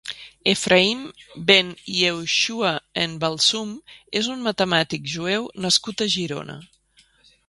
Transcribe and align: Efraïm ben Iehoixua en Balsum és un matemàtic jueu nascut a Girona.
Efraïm 0.51 1.01
ben 1.49 1.67
Iehoixua 1.97 2.73
en 3.03 3.13
Balsum 3.25 3.75
és 4.21 4.31
un 4.37 4.41
matemàtic 4.49 5.05
jueu 5.17 5.49
nascut 5.67 6.03
a 6.07 6.09
Girona. 6.15 6.57